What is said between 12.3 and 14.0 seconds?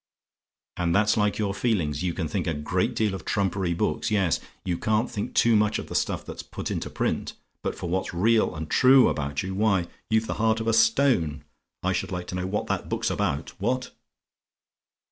know what that book's about. What!